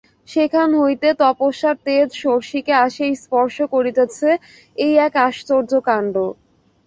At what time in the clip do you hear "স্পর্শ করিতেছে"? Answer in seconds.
3.23-4.29